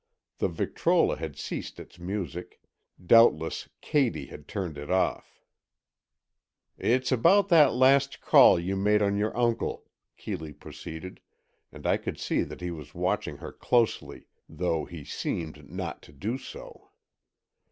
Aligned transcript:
The 0.39 0.47
victrola 0.47 1.15
had 1.17 1.37
ceased 1.37 1.79
its 1.79 1.99
music—doubtless 1.99 3.69
Katy 3.81 4.25
had 4.25 4.47
turned 4.47 4.79
it 4.79 4.89
off. 4.89 5.43
"It's 6.75 7.11
about 7.11 7.49
that 7.49 7.75
last 7.75 8.19
call 8.19 8.59
you 8.59 8.75
made 8.75 9.03
on 9.03 9.15
your 9.15 9.37
uncle," 9.37 9.85
Keeley 10.17 10.53
proceeded, 10.53 11.19
and 11.71 11.85
I 11.85 11.97
could 11.97 12.17
see 12.19 12.43
he 12.59 12.71
was 12.71 12.95
watching 12.95 13.37
her 13.37 13.51
closely, 13.51 14.25
though 14.49 14.85
he 14.85 15.03
seemed 15.05 15.69
not 15.69 16.01
to 16.01 16.11
do 16.11 16.39
so. 16.39 16.89